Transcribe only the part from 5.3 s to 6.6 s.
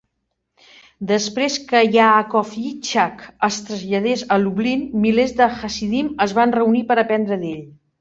de hasidim es van